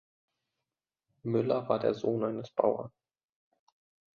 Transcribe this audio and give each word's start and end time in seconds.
Müller 1.23 1.69
war 1.69 1.77
der 1.77 1.93
Sohn 1.93 2.23
eines 2.23 2.49
Bauern. 2.49 2.91